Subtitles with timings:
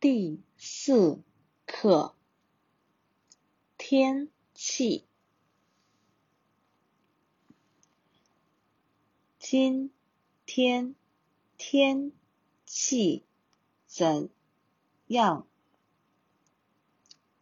[0.00, 1.22] 第四
[1.66, 2.16] 课
[3.76, 5.04] 天气。
[9.38, 9.92] 今
[10.46, 10.94] 天
[11.58, 12.12] 天
[12.64, 13.26] 气
[13.86, 14.30] 怎
[15.08, 15.46] 样？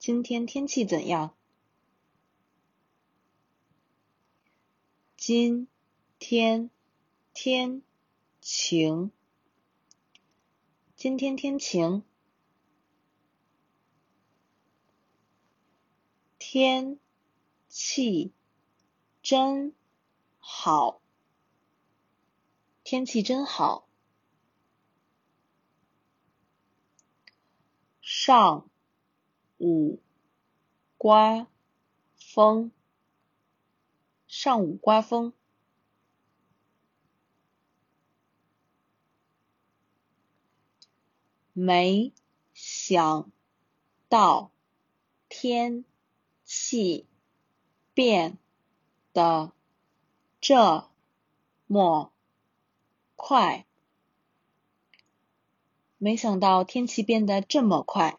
[0.00, 1.36] 今天天气怎样？
[5.16, 5.68] 今
[6.18, 6.70] 天
[7.32, 7.82] 天
[8.40, 9.12] 晴。
[10.96, 12.02] 今天天晴。
[16.50, 16.98] 天
[17.68, 18.32] 气
[19.20, 19.74] 真
[20.38, 21.02] 好，
[22.82, 23.86] 天气真好。
[28.00, 28.66] 上
[29.58, 30.00] 午
[30.96, 31.46] 刮
[32.16, 32.72] 风，
[34.26, 35.34] 上午刮风。
[41.52, 42.14] 没
[42.54, 43.30] 想
[44.08, 44.50] 到
[45.28, 45.84] 天。
[46.50, 47.06] 气
[47.92, 48.38] 变
[49.12, 49.52] 得
[50.40, 50.88] 这
[51.66, 52.10] 么
[53.16, 53.66] 快，
[55.98, 58.18] 没想到天气变得这么快。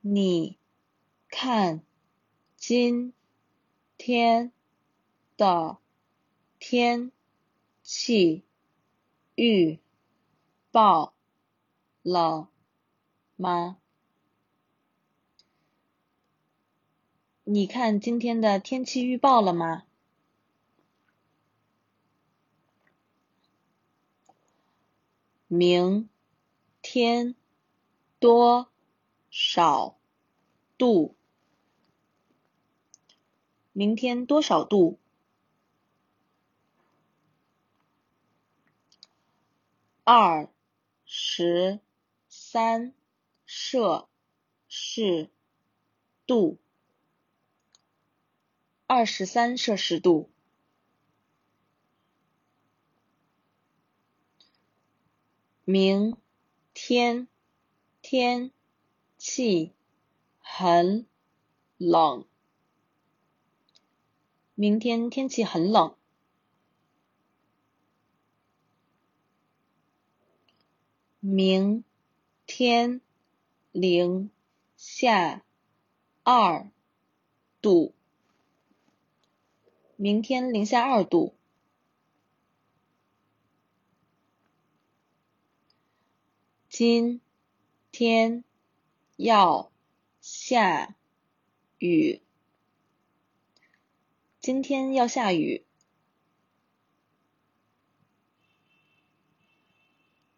[0.00, 0.56] 你
[1.28, 1.82] 看
[2.56, 3.12] 今
[3.98, 4.52] 天
[5.36, 5.76] 的
[6.58, 7.12] 天
[7.82, 8.42] 气
[9.34, 9.78] 预
[10.70, 11.12] 报
[12.02, 12.48] 了？
[13.38, 13.78] 吗？
[17.44, 19.84] 你看今天的天气预报了吗？
[25.46, 26.10] 明
[26.82, 27.34] 天
[28.18, 28.68] 多
[29.30, 29.96] 少
[30.76, 31.14] 度？
[33.72, 34.98] 明天多少度？
[40.04, 40.50] 二
[41.06, 41.80] 十
[42.28, 42.92] 三。
[43.48, 44.10] 摄
[44.68, 45.30] 氏
[46.26, 46.58] 度
[48.86, 50.30] 二十三摄氏度。
[55.64, 56.18] 明
[56.74, 57.26] 天
[58.02, 58.52] 天
[59.16, 59.72] 气
[60.40, 61.06] 很
[61.78, 62.26] 冷。
[64.54, 65.96] 明天天气很冷。
[71.20, 71.82] 明
[72.44, 73.00] 天。
[73.80, 74.30] 零
[74.76, 75.44] 下
[76.24, 76.68] 二
[77.62, 77.94] 度，
[79.94, 81.36] 明天零下二度。
[86.68, 87.20] 今
[87.92, 88.42] 天
[89.14, 89.70] 要
[90.20, 90.96] 下
[91.78, 92.20] 雨，
[94.40, 95.64] 今天要下雨。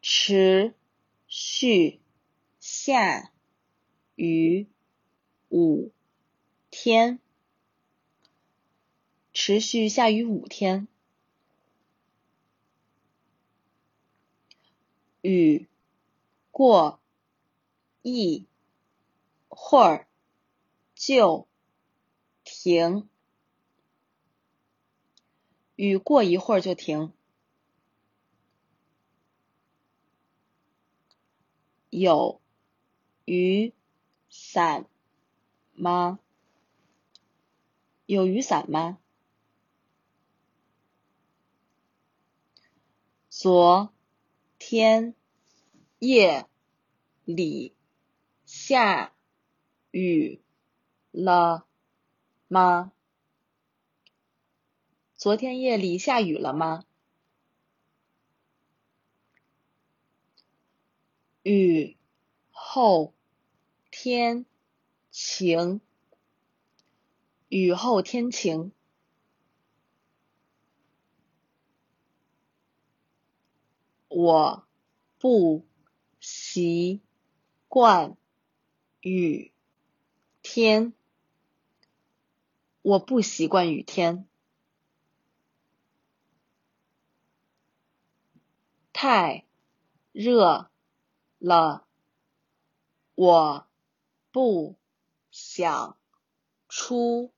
[0.03, 0.75] 持
[1.27, 2.01] 续。
[2.91, 3.31] 下
[4.17, 4.67] 雨
[5.49, 5.93] 五
[6.71, 7.21] 天，
[9.33, 10.89] 持续下雨五天。
[15.21, 15.69] 雨
[16.51, 16.99] 过
[18.03, 18.45] 一
[19.49, 20.09] 会儿
[20.97, 21.47] 就
[22.43, 23.09] 停，
[25.77, 27.13] 雨过一会儿就停。
[31.89, 32.41] 有。
[33.31, 33.73] 雨
[34.29, 34.87] 伞
[35.75, 36.19] 吗？
[38.07, 38.99] 有雨伞吗？
[43.29, 43.93] 昨
[44.59, 45.15] 天
[46.01, 46.49] 夜
[47.25, 47.73] 里
[48.45, 49.13] 下
[49.93, 50.43] 雨
[51.13, 51.69] 了
[52.49, 52.91] 吗？
[55.15, 56.85] 昨天夜里下雨了吗？
[61.45, 61.97] 雨
[62.51, 63.15] 后。
[64.03, 64.47] 天
[65.11, 65.83] 晴，
[67.51, 68.73] 雨后天晴。
[74.09, 74.67] 我
[75.19, 75.67] 不
[76.19, 77.03] 习
[77.69, 78.17] 惯
[79.03, 79.53] 雨
[80.41, 80.95] 天，
[82.81, 84.27] 我不习惯雨天，
[88.95, 89.45] 太
[90.13, 90.71] 热
[91.39, 91.87] 了，
[93.15, 93.70] 我。
[94.33, 94.79] 不
[95.31, 95.99] 想
[96.69, 97.33] 出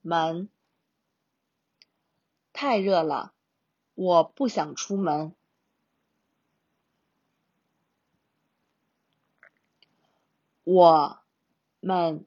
[0.00, 0.48] 门，
[2.52, 3.34] 太热了，
[3.94, 5.34] 我不想出门。
[10.62, 11.20] 我
[11.80, 12.26] 们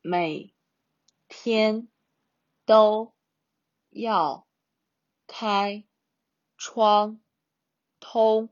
[0.00, 0.54] 每
[1.28, 1.88] 天
[2.64, 3.12] 都
[3.90, 4.46] 要
[5.26, 5.84] 开
[6.56, 7.20] 窗
[8.00, 8.48] 通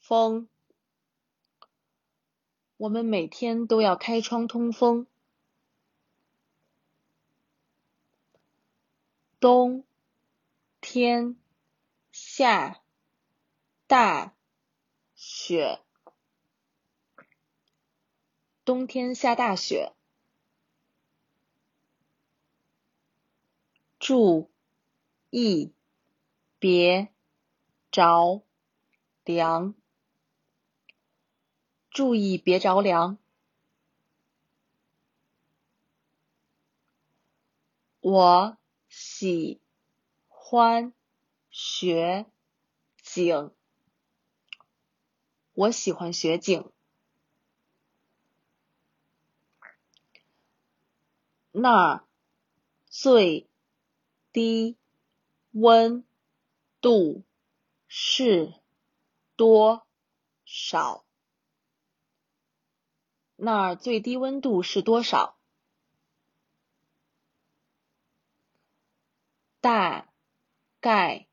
[0.00, 0.48] 风。
[2.78, 5.08] 我们每天都要开窗通风。
[9.40, 9.84] 冬
[10.80, 11.36] 天
[12.12, 12.80] 下
[13.88, 14.32] 大
[15.16, 15.80] 雪。
[18.64, 19.92] 冬天下大雪。
[23.98, 24.52] 注
[25.30, 25.72] 意
[26.60, 27.08] 别
[27.90, 28.44] 着
[29.24, 29.77] 凉。
[31.98, 33.18] 注意别着凉。
[37.98, 38.56] 我
[38.88, 39.60] 喜
[40.28, 40.94] 欢
[41.50, 42.26] 雪
[43.02, 43.52] 景。
[45.54, 46.70] 我喜欢雪景。
[51.50, 52.06] 那
[52.86, 53.50] 最
[54.30, 54.76] 低
[55.50, 56.06] 温
[56.80, 57.24] 度
[57.88, 58.54] 是
[59.34, 59.84] 多
[60.46, 61.07] 少？
[63.40, 65.38] 那儿最低温度是多少？
[69.60, 70.12] 大
[70.80, 71.28] 概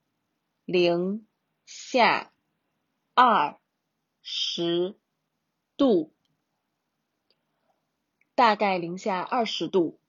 [0.66, 1.26] 零
[1.66, 2.32] 下
[3.16, 3.60] 二
[4.22, 5.00] 十
[5.76, 6.14] 度。
[8.36, 10.00] 大概零下二十度。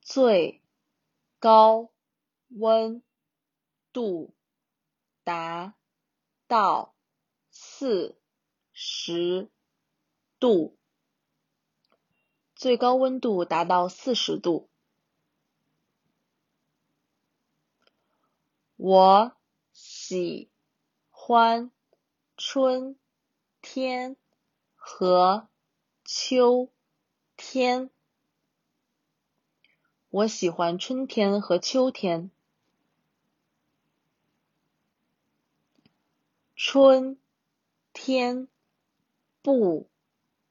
[0.00, 0.60] 最
[1.38, 1.92] 高
[2.48, 3.00] 温
[3.92, 4.34] 度
[5.22, 5.76] 达
[6.48, 6.93] 到。
[7.84, 8.16] 四
[8.72, 9.50] 十
[10.40, 10.78] 度，
[12.54, 14.70] 最高温度达到四十度。
[18.76, 19.36] 我
[19.74, 20.50] 喜
[21.10, 21.70] 欢
[22.38, 22.98] 春
[23.60, 24.16] 天
[24.74, 25.50] 和
[26.06, 26.72] 秋
[27.36, 27.90] 天。
[30.08, 32.30] 我喜欢春天和秋天。
[36.56, 37.20] 春。
[38.04, 38.48] 天
[39.40, 39.88] 不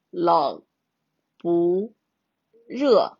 [0.09, 0.65] 冷
[1.38, 1.94] 不
[2.65, 3.19] 热，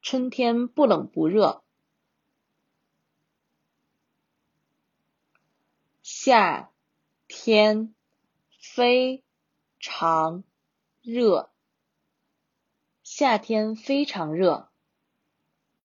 [0.00, 1.62] 春天不冷不热。
[6.00, 6.72] 夏
[7.28, 7.94] 天
[8.58, 9.22] 非
[9.78, 10.42] 常
[11.02, 11.52] 热，
[13.02, 14.71] 夏天非常热。